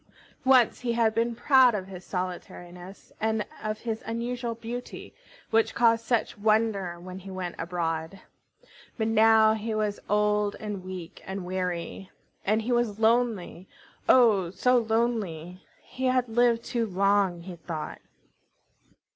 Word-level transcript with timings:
Once 0.45 0.79
he 0.79 0.93
had 0.93 1.13
been 1.13 1.35
proud 1.35 1.75
of 1.75 1.85
his 1.85 2.03
solitariness 2.03 3.13
and 3.21 3.45
of 3.61 3.81
his 3.81 4.01
unusual 4.07 4.55
beauty, 4.55 5.13
which 5.51 5.75
caused 5.75 6.03
such 6.03 6.39
wonder 6.39 6.99
when 6.99 7.19
he 7.19 7.29
went 7.29 7.53
abroad. 7.59 8.19
But 8.97 9.09
now 9.09 9.53
he 9.53 9.75
was 9.75 9.99
old 10.09 10.55
and 10.59 10.83
weak 10.83 11.21
and 11.27 11.45
weary, 11.45 12.09
and 12.43 12.63
he 12.63 12.71
was 12.71 12.97
lonely, 12.97 13.69
oh! 14.09 14.49
so 14.49 14.79
lonely! 14.79 15.63
He 15.83 16.05
had 16.07 16.27
lived 16.27 16.63
too 16.63 16.87
long, 16.87 17.41
he 17.41 17.55
thought. 17.55 18.01